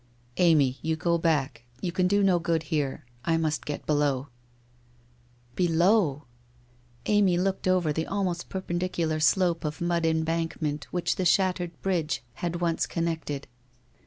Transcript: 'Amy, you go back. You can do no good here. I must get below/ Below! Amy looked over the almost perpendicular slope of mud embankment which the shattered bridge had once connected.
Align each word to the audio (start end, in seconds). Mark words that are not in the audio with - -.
'Amy, 0.37 0.79
you 0.81 0.95
go 0.95 1.19
back. 1.19 1.61
You 1.79 1.91
can 1.91 2.07
do 2.07 2.23
no 2.23 2.39
good 2.39 2.63
here. 2.73 3.05
I 3.23 3.37
must 3.37 3.67
get 3.67 3.85
below/ 3.85 4.29
Below! 5.55 6.23
Amy 7.05 7.37
looked 7.37 7.67
over 7.67 7.93
the 7.93 8.07
almost 8.07 8.49
perpendicular 8.49 9.19
slope 9.19 9.63
of 9.63 9.79
mud 9.79 10.07
embankment 10.07 10.85
which 10.89 11.17
the 11.17 11.25
shattered 11.25 11.79
bridge 11.83 12.23
had 12.41 12.61
once 12.61 12.87
connected. 12.87 13.45